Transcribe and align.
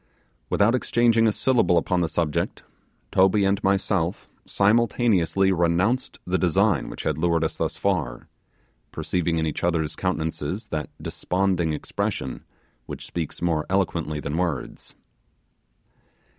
Without 0.49 0.73
exchanging 0.73 1.27
a 1.27 1.31
syllable 1.31 1.77
upon 1.77 2.01
the 2.01 2.09
subject, 2.09 2.63
Toby 3.11 3.45
and 3.45 3.63
myself 3.63 4.27
simultaneously 4.47 5.51
renounced 5.51 6.17
the 6.25 6.39
design 6.39 6.89
which 6.89 7.03
had 7.03 7.19
lured 7.19 7.43
us 7.43 7.55
thus 7.57 7.77
far 7.77 8.27
perceiving 8.91 9.37
in 9.37 9.45
each 9.45 9.63
other's 9.63 9.95
countenances 9.95 10.69
that 10.69 10.89
desponding 10.99 11.71
expression 11.73 12.43
which 12.87 13.05
speaks 13.05 13.43
more 13.43 13.63
eloquently 13.69 14.19
than 14.19 14.37
words. 14.37 14.95